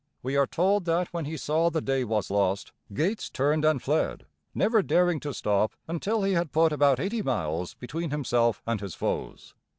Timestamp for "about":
6.73-6.99